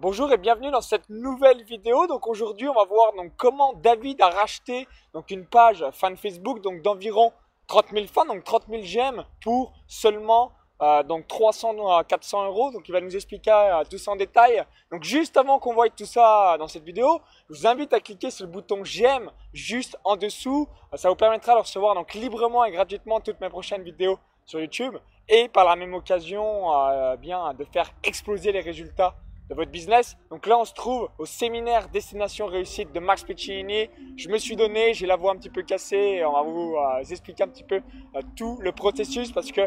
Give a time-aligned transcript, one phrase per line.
[0.00, 2.06] Bonjour et bienvenue dans cette nouvelle vidéo.
[2.06, 6.60] Donc aujourd'hui, on va voir donc comment David a racheté donc une page fan Facebook
[6.60, 7.32] donc d'environ
[7.66, 12.70] 30 000 fans, donc 30 000 j'aime pour seulement euh, donc 300 à 400 euros.
[12.70, 14.64] Donc il va nous expliquer euh, tout ça en détail.
[14.92, 17.20] Donc juste avant qu'on voit tout ça dans cette vidéo,
[17.50, 20.68] je vous invite à cliquer sur le bouton j'aime juste en dessous.
[20.94, 24.96] Ça vous permettra de recevoir donc librement et gratuitement toutes mes prochaines vidéos sur YouTube
[25.28, 29.16] et par la même occasion euh, bien de faire exploser les résultats
[29.48, 30.16] de votre business.
[30.30, 33.88] Donc là, on se trouve au séminaire Destination Réussite de Max Piccinini.
[34.16, 36.22] Je me suis donné, j'ai la voix un petit peu cassée.
[36.24, 39.62] On va vous euh, expliquer un petit peu euh, tout le processus parce que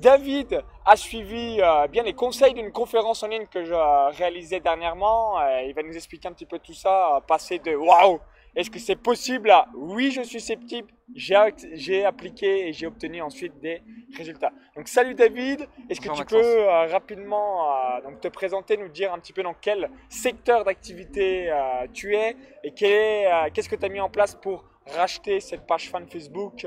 [0.00, 3.74] David a suivi euh, bien les conseils d'une conférence en ligne que je
[4.16, 5.40] réalisais dernièrement.
[5.66, 8.20] il va nous expliquer un petit peu tout ça, passer de waouh
[8.54, 10.86] est-ce que c'est possible Oui, je suis sceptique.
[11.14, 13.82] J'ai appliqué et j'ai obtenu ensuite des
[14.16, 14.52] résultats.
[14.76, 19.12] Donc salut David, est-ce que tu peux euh, rapidement euh, donc te présenter, nous dire
[19.12, 23.88] un petit peu dans quel secteur d'activité euh, tu es et qu'est-ce que tu as
[23.88, 26.66] mis en place pour racheter cette page fan Facebook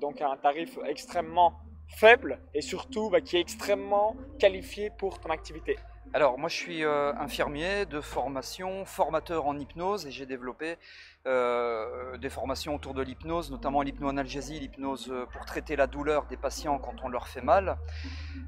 [0.00, 1.54] donc à un tarif extrêmement
[1.86, 5.76] faible et surtout bah, qui est extrêmement qualifié pour ton activité?
[6.14, 10.76] Alors moi je suis infirmier de formation, formateur en hypnose et j'ai développé
[11.24, 16.36] euh, des formations autour de l'hypnose, notamment l'hypnoanalgésie, l'hypnose euh, pour traiter la douleur des
[16.36, 17.78] patients quand on leur fait mal.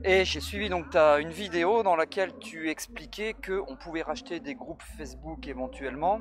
[0.02, 4.56] Et j'ai suivi donc as une vidéo dans laquelle tu expliquais qu'on pouvait racheter des
[4.56, 6.20] groupes Facebook éventuellement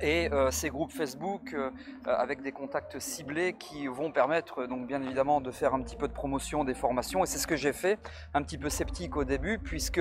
[0.00, 1.70] et euh, ces groupes Facebook euh,
[2.06, 5.96] euh, avec des contacts ciblés qui vont permettre donc bien évidemment de faire un petit
[5.96, 7.98] peu de promotion des formations et c'est ce que j'ai fait,
[8.34, 10.00] un petit peu sceptique au début puisque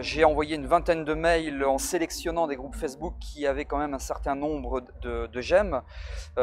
[0.00, 3.94] j'ai envoyé une vingtaine de mails en sélectionnant des groupes Facebook qui avaient quand même
[3.94, 5.82] un certain nombre de, de j'aime.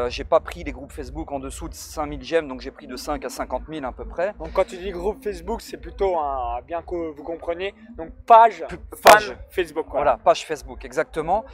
[0.09, 2.95] j'ai pas pris les groupes Facebook en dessous de 5000 j'aime donc j'ai pris de
[2.95, 4.33] 5 à 50 000 à peu près.
[4.39, 8.65] Donc quand tu dis groupe Facebook c'est plutôt un, bien que vous compreniez, donc page,
[9.03, 9.87] page Facebook.
[9.91, 10.17] Voilà.
[10.17, 11.45] page Facebook exactement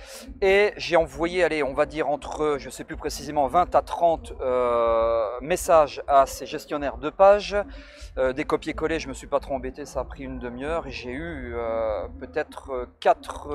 [0.41, 3.81] et j'ai envoyé, allez, on va dire entre, je ne sais plus précisément, 20 à
[3.81, 7.55] 30 euh, messages à ces gestionnaires de pages.
[8.17, 10.83] Euh, des copier-coller, je ne me suis pas trop embêté, ça a pris une demi-heure
[10.87, 13.49] j'ai eu euh, peut-être 4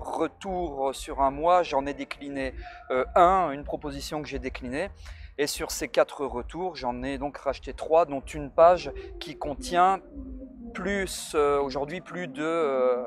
[0.00, 1.62] retours sur un mois.
[1.62, 2.54] J'en ai décliné
[3.14, 4.90] un, une proposition que j'ai déclinée.
[5.38, 10.00] Et sur ces quatre retours, j'en ai donc racheté trois, dont une page qui contient
[10.72, 13.04] plus aujourd'hui plus de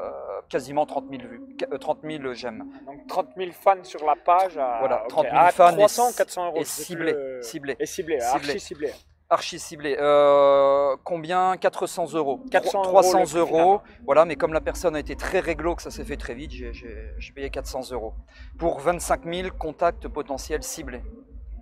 [0.50, 1.42] quasiment 30 000 vues,
[1.80, 2.66] 30 000 j'aime.
[2.86, 4.54] Donc 30 000 fans sur la page.
[4.56, 5.74] voilà, 30 000 fans.
[5.74, 6.58] 300, 400 euros.
[6.58, 7.76] Et ciblé, ciblé.
[7.80, 8.92] Et ciblé, archi ciblé.
[9.32, 9.96] Archi ciblé.
[10.00, 11.56] Euh, combien?
[11.56, 12.40] 400 euros.
[12.50, 13.82] 400 300 euros.
[14.04, 16.52] Voilà, mais comme la personne a été très réglo, que ça s'est fait très vite,
[16.52, 18.14] j'ai payé 400 euros.
[18.58, 21.04] Pour 25 000 contacts potentiels ciblés.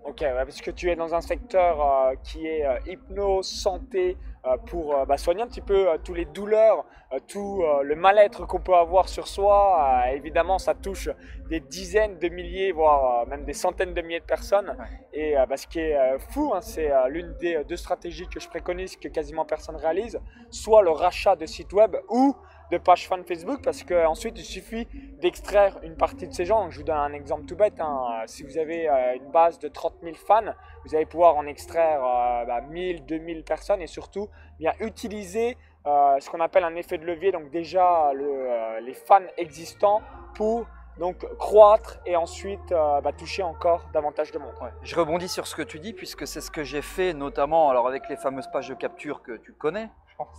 [0.07, 4.55] Ok, parce que tu es dans un secteur euh, qui est euh, hypnose, santé, euh,
[4.67, 6.85] pour bah, soigner un petit peu tous les douleurs,
[7.27, 10.05] tout le mal-être qu'on peut avoir sur soi.
[10.13, 11.09] évidemment, ça touche
[11.49, 14.77] des dizaines de milliers, voire même des centaines de milliers de personnes.
[15.11, 15.97] Et bah, ce qui est
[16.31, 20.19] fou, hein, c'est l'une des deux stratégies que je préconise que quasiment personne réalise,
[20.49, 22.35] soit le rachat de sites web ou
[22.71, 24.87] de page fan Facebook parce qu'ensuite il suffit
[25.21, 26.69] d'extraire une partie de ces gens.
[26.69, 27.79] je vous donne un exemple tout bête.
[27.79, 28.23] Hein.
[28.25, 30.53] Si vous avez euh, une base de 30 000 fans,
[30.85, 34.29] vous allez pouvoir en extraire euh, bah, 1000, 2000 personnes et surtout
[34.59, 37.31] bien utiliser euh, ce qu'on appelle un effet de levier.
[37.31, 40.01] Donc déjà le, les fans existants
[40.35, 40.67] pour
[40.99, 44.53] donc croître et ensuite bah, toucher encore davantage de monde.
[44.81, 47.87] Je rebondis sur ce que tu dis puisque c'est ce que j'ai fait notamment alors
[47.87, 50.37] avec les fameuses pages de capture que tu connais, je pense.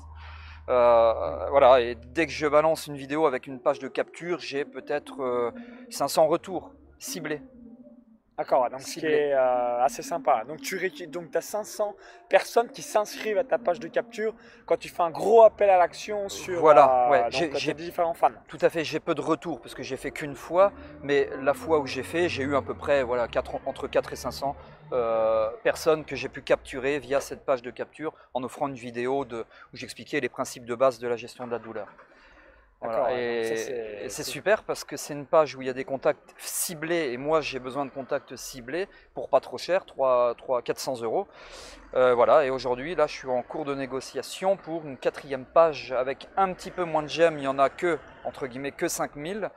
[0.69, 4.65] Euh, voilà, et dès que je balance une vidéo avec une page de capture, j'ai
[4.65, 5.53] peut-être
[5.89, 7.41] 500 euh, retours ciblés.
[8.38, 10.44] D'accord, donc c'est euh, assez sympa.
[10.47, 10.78] Donc tu
[11.09, 11.97] donc as 500
[12.28, 14.32] personnes qui s'inscrivent à ta page de capture
[14.65, 18.31] quand tu fais un gros appel à l'action sur voilà, ouais, j'ai différents fans.
[18.47, 20.72] Tout à fait, j'ai peu de retours parce que j'ai fait qu'une fois,
[21.03, 24.12] mais la fois où j'ai fait, j'ai eu à peu près voilà, 4, entre 4
[24.12, 24.55] et 500
[24.93, 29.25] euh, personnes que j'ai pu capturer via cette page de capture en offrant une vidéo
[29.25, 29.41] de,
[29.72, 31.88] où j'expliquais les principes de base de la gestion de la douleur.
[33.11, 37.12] Et, c'est super parce que c'est une page où il y a des contacts ciblés
[37.12, 41.26] et moi j'ai besoin de contacts ciblés pour pas trop cher, 3, 3 400 euros.
[41.94, 45.93] Euh, voilà, et aujourd'hui là je suis en cours de négociation pour une quatrième page
[45.93, 48.88] avec un petit peu moins de j'aime, il y en a que, entre guillemets, que
[48.88, 49.50] 5000.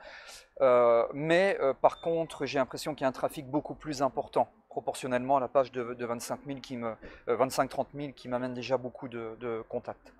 [0.60, 4.48] Euh, mais euh, par contre j'ai l'impression qu'il y a un trafic beaucoup plus important
[4.68, 6.94] proportionnellement à la page de, 25 qui me,
[7.28, 10.12] 25-30 000 qui m'amène déjà beaucoup de, de contacts.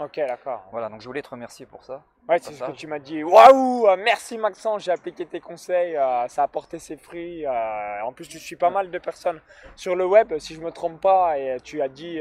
[0.00, 0.66] Ok, d'accord.
[0.70, 2.02] Voilà, donc je voulais te remercier pour ça.
[2.30, 3.24] Ouais, c'est ce que tu m'as dit.
[3.24, 7.44] Waouh, euh, merci Maxence, j'ai appliqué tes conseils, euh, ça a porté ses fruits.
[7.44, 9.40] Euh, en plus, tu suis pas mal de personnes
[9.74, 12.20] sur le web, si je me trompe pas, et tu as dit,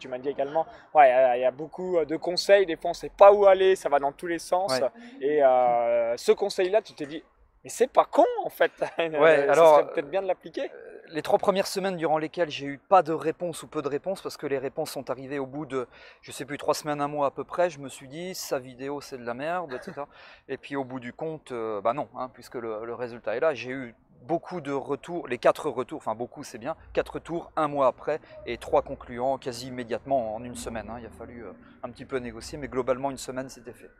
[0.00, 0.64] tu m'as dit également,
[0.94, 3.90] ouais, il y, a beaucoup de conseils, des fois on sait pas où aller, ça
[3.90, 4.80] va dans tous les sens.
[5.20, 7.22] Et ce conseil-là, tu t'es dit,
[7.62, 8.72] mais c'est pas con en fait.
[8.98, 10.70] Ouais, alors serait peut-être bien de l'appliquer
[11.08, 14.22] les trois premières semaines durant lesquelles j'ai eu pas de réponse ou peu de réponses,
[14.22, 15.86] parce que les réponses sont arrivées au bout de,
[16.22, 18.58] je sais plus, trois semaines, un mois à peu près, je me suis dit, sa
[18.58, 20.02] vidéo c'est de la merde, etc.
[20.48, 23.54] et puis au bout du compte, euh, bah non, hein, puisque le, résultat est là.
[23.54, 27.68] J'ai eu beaucoup de retours, les quatre retours, enfin beaucoup c'est bien, quatre retours un
[27.68, 30.88] mois après et trois concluants quasi immédiatement en une semaine.
[30.88, 30.98] Hein.
[31.00, 31.52] Il a fallu euh,
[31.82, 33.90] un petit peu négocier, mais globalement une semaine c'était fait.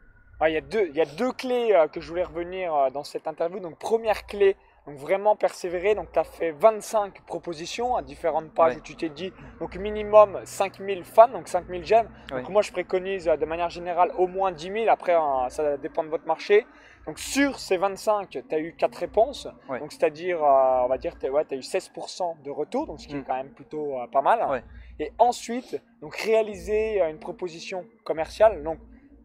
[0.41, 2.91] Ah, il, y a deux, il y a deux clés euh, que je voulais revenir
[2.93, 3.61] dans cette interview.
[3.61, 8.77] Donc première clé, donc vraiment persévérer, donc tu as fait 25 propositions à différentes pages
[8.77, 12.09] où tu t'es dit donc minimum 5000 fans, donc 5000 j'aime.
[12.31, 15.79] Donc moi je préconise euh, de manière générale au moins 10 000, après hein, ça
[15.79, 16.67] dépend de votre marché.
[17.07, 21.19] Donc sur ces 25, tu as eu 4 réponses, donc c'est-à-dire euh, on va dire
[21.19, 23.25] tu ouais, as eu 16% de retour, donc ce qui est mm.
[23.25, 24.63] quand même plutôt euh, pas mal.
[25.01, 28.79] Et ensuite, donc réaliser une proposition commerciale, donc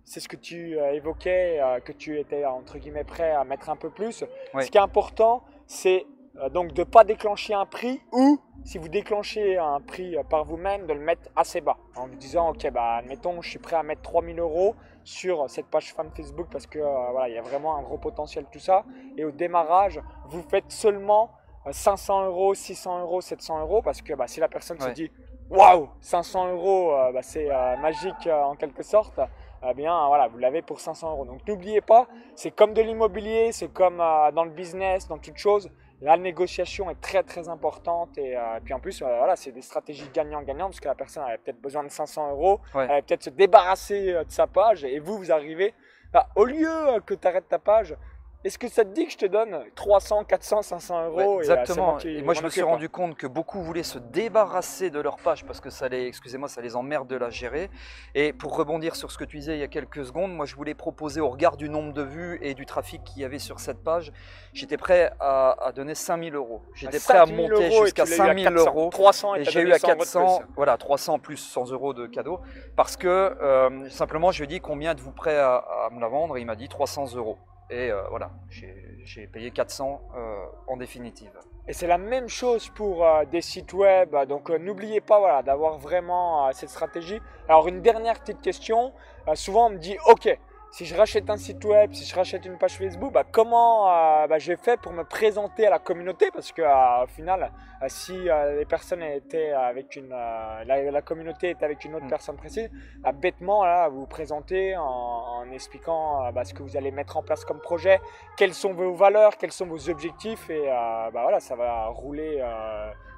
[0.10, 3.70] c'est ce que tu euh, évoquais, euh, que tu étais entre guillemets prêt à mettre
[3.70, 4.24] un peu plus.
[4.60, 6.08] Ce qui est important, c'est
[6.38, 10.46] euh, donc de ne pas déclencher un prix ou si vous déclenchez un prix par
[10.46, 11.78] vous-même, de le mettre assez bas.
[11.96, 15.68] En vous disant ok bah admettons je suis prêt à mettre 3000 euros sur cette
[15.68, 18.86] page fan Facebook parce que voilà il y a vraiment un gros potentiel tout ça.
[19.16, 21.30] Et au démarrage vous faites seulement
[21.70, 25.12] 500 euros, 600 euros, 700 euros parce que bah, si la personne se dit
[25.52, 27.48] waouh 500 euros bah, c'est
[27.80, 29.20] magique en quelque sorte
[29.68, 31.26] eh bien voilà, vous l'avez pour 500 euros.
[31.26, 35.38] Donc n'oubliez pas, c'est comme de l'immobilier, c'est comme euh, dans le business, dans toute
[35.38, 35.70] chose.
[36.02, 39.62] La négociation est très très importante et, euh, puis en plus euh, voilà c'est des
[39.62, 43.24] stratégies gagnant-gagnant parce que la personne avait peut-être besoin de 500 euros, elle va peut-être
[43.24, 45.74] se débarrasser de sa page et vous vous arrivez
[46.14, 46.70] bah, au lieu
[47.06, 47.96] que tu arrêtes ta page,
[48.45, 52.00] est-ce que ça te dit que je te donne 300, 400, 500 euros Exactement.
[52.00, 55.45] Et, moi, je me suis rendu compte que beaucoup voulaient se débarrasser de leur page
[55.45, 57.69] parce que ça les, excusez-moi, ça les emmerde de la gérer.
[58.15, 60.56] Et pour rebondir sur ce que tu disais il y a quelques secondes, moi, je
[60.56, 63.59] voulais proposer au regard du nombre de vues et du trafic qu'il y avait sur
[63.59, 64.13] cette page,
[64.53, 66.62] j'étais prêt à, donner 5000 euros.
[66.75, 68.89] J'étais prêt à monter jusqu'à 5000 euros.
[68.89, 72.39] 300 et, j'ai eu à 400, voilà, 300 plus 100 euros de cadeau
[72.77, 76.07] parce que euh, simplement, je lui ai dit combien êtes-vous prêt à, à me la
[76.07, 77.38] vendre et il m'a dit 300 euros.
[77.71, 81.31] Et euh, voilà, j'ai payé 400 euh, en définitive.
[81.68, 84.16] Et c'est la même chose pour euh, des sites web.
[84.27, 87.19] Donc n'oubliez pas d'avoir vraiment cette stratégie.
[87.48, 88.92] Alors une dernière petite question.
[89.36, 90.36] souvent on me dit, ok,
[90.71, 94.27] si je rachète un site web, si je rachète une page Facebook, bah, comment euh,
[94.27, 96.30] bah, j'ai fait pour me présenter à la communauté?
[96.31, 97.51] Parce que euh, au final,
[97.81, 102.10] euh, si les personnes étaient avec une, la, communauté est avec une autre mm.
[102.10, 102.69] personne précise,
[103.00, 107.24] bah, bêtement là, vous vous présentez en, expliquant bah, ce que vous allez mettre en
[107.24, 108.00] place comme projet,
[108.38, 112.44] quelles sont vos valeurs, quels sont vos objectifs, et bah, voilà, ça va rouler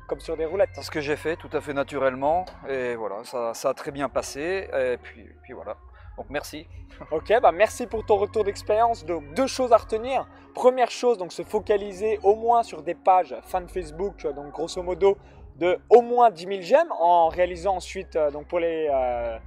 [0.08, 0.70] comme sur des roulettes.
[0.74, 3.92] C'est ce que j'ai fait tout à fait naturellement, et voilà, ça, ça a très
[3.92, 5.76] bien passé, et puis, puis voilà.
[6.18, 6.68] Donc merci.
[7.10, 9.06] Ok, bah merci pour ton retour d'expérience.
[9.06, 10.28] Donc deux choses à retenir.
[10.54, 15.18] Première chose, donc se focaliser au moins sur des pages fan Facebook, donc grosso modo
[15.56, 19.38] de au moins 10 000 j'aime, en réalisant ensuite euh, donc pour les, euh,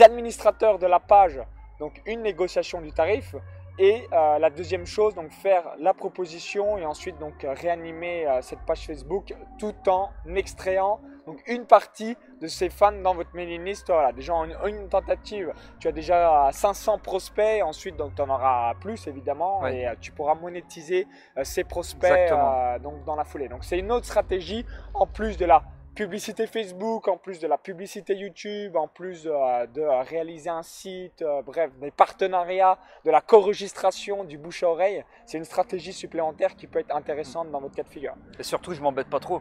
[0.00, 1.40] administrateurs de la page
[1.78, 3.34] donc une négociation du tarif.
[3.78, 8.86] Et euh, la deuxième chose, donc faire la proposition et ensuite donc réanimer cette page
[8.86, 13.86] Facebook tout en extrayant donc une partie de ces fans dans votre mailing list.
[13.88, 17.62] Voilà, déjà en une, tentative, tu as déjà 500 prospects.
[17.62, 22.10] Ensuite, donc tu en auras plus évidemment et euh, tu pourras monétiser euh, ces prospects
[22.10, 23.48] euh, donc dans la foulée.
[23.48, 25.62] Donc c'est une autre stratégie en plus de la
[25.94, 31.70] publicité Facebook, en plus de la publicité YouTube, en plus de, réaliser un site, bref,
[31.80, 35.04] des partenariats, de la co-registration, du bouche à oreille.
[35.24, 38.14] C'est une stratégie supplémentaire qui peut être intéressante dans votre cas de figure.
[38.38, 39.40] Et surtout, je m'embête pas trop.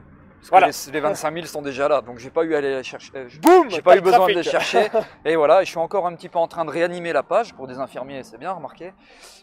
[0.50, 3.12] Parce que les, 25 000 sont déjà là, donc j'ai pas eu à les chercher.
[3.16, 3.30] Euh,
[3.70, 4.88] j'ai pas eu besoin de les chercher.
[5.26, 7.68] et voilà, je suis encore un petit peu en train de réanimer la page pour
[7.68, 8.94] des infirmiers, c'est bien remarqué.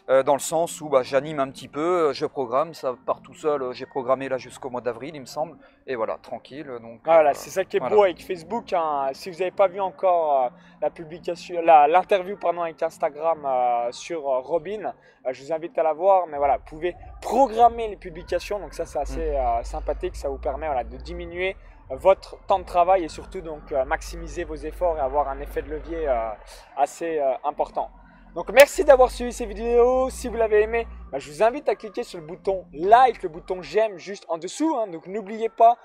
[0.09, 3.21] Euh, dans le sens où bah, j'anime un petit peu, euh, je programme, ça part
[3.21, 3.73] tout seul.
[3.73, 5.57] J'ai programmé là jusqu'au mois d'avril, il me semble.
[5.87, 6.67] Et voilà, tranquille.
[6.81, 8.73] Donc voilà, c'est ça qui est beau avec Facebook.
[8.73, 9.09] Hein.
[9.13, 13.47] Si vous n'avez pas vu encore la publication, l'interview pardon avec Instagram
[13.91, 14.93] sur Robin,
[15.29, 16.27] je vous invite à la voir.
[16.27, 19.63] Mais voilà, vous pouvez programmer les publications, donc ça c'est assez mm.
[19.63, 20.15] sympathique.
[20.15, 21.55] Ça vous permet voilà, de diminuer
[21.91, 25.61] votre temps de travail et surtout donc euh, maximiser vos efforts et avoir un effet
[25.61, 26.29] de levier euh,
[26.77, 27.91] assez euh, important.
[28.33, 30.09] Donc merci d'avoir suivi ces vidéos.
[30.09, 33.29] Si vous l'avez aimé, bah, je vous invite à cliquer sur le bouton like, le
[33.29, 34.73] bouton j'aime juste en dessous.
[34.77, 34.87] Hein.
[34.87, 35.77] Donc n'oubliez pas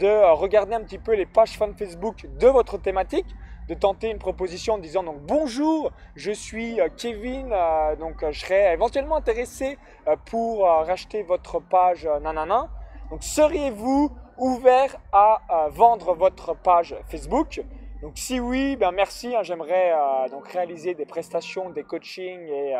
[0.00, 3.26] de regarder un petit peu les pages fan Facebook de votre thématique.
[3.68, 8.40] de tenter une proposition en disant donc bonjour, je suis euh, Kevin, euh, donc je
[8.40, 9.78] serais éventuellement intéressé
[10.26, 12.68] pour racheter votre page nanana.
[13.10, 17.62] Donc seriez-vous ouvert à vendre votre page Facebook?
[18.02, 19.34] Donc si oui, ben merci.
[19.34, 19.94] Hein, j'aimerais
[20.30, 22.74] donc réaliser des prestations, des coachings et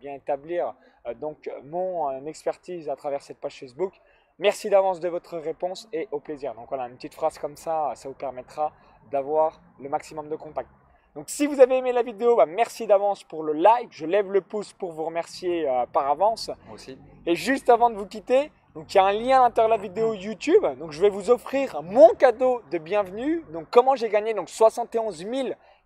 [0.00, 0.74] bien établir
[1.20, 3.94] donc mon expertise à travers cette page Facebook.
[4.38, 6.54] Merci d'avance de votre réponse et au plaisir.
[6.54, 8.72] Donc voilà, une petite phrase comme ça, ça vous permettra
[9.10, 10.70] d'avoir le maximum de contacts.
[11.14, 13.88] Donc si vous avez aimé la vidéo, bah, merci d'avance pour le like.
[13.90, 16.50] Je lève le pouce pour vous remercier euh, par avance.
[16.66, 16.98] Moi aussi.
[17.24, 19.82] Et juste avant de vous quitter, donc il y a un lien à l'intérieur de
[19.82, 20.62] la vidéo YouTube.
[20.78, 23.42] Donc je vais vous offrir mon cadeau de bienvenue.
[23.50, 24.34] Donc comment j'ai gagné?
[24.34, 25.24] Donc 71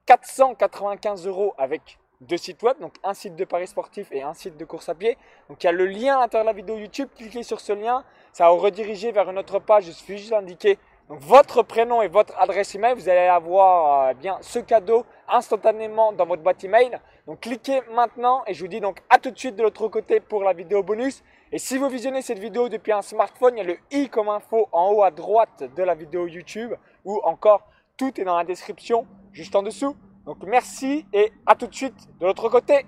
[0.07, 4.57] 495 euros avec deux sites web, donc un site de paris sportif et un site
[4.57, 5.17] de course à pied.
[5.49, 7.73] Donc il y a le lien à l'intérieur de la vidéo YouTube, cliquez sur ce
[7.73, 10.77] lien, ça va vous rediriger vers une autre page, il suffit juste d'indiquer
[11.11, 16.25] votre prénom et votre adresse email, vous allez avoir euh, bien ce cadeau instantanément dans
[16.25, 16.99] votre boîte email.
[17.27, 20.21] Donc cliquez maintenant et je vous dis donc à tout de suite de l'autre côté
[20.21, 21.23] pour la vidéo bonus.
[21.51, 24.29] Et si vous visionnez cette vidéo depuis un smartphone, il y a le i comme
[24.29, 26.75] info en haut à droite de la vidéo YouTube
[27.05, 29.97] ou encore tout est dans la description juste en dessous.
[30.27, 32.87] Donc merci et à tout de suite de l'autre côté.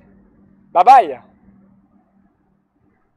[0.72, 1.31] Bye bye